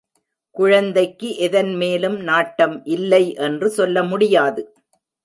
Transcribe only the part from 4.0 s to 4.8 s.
முடியாது.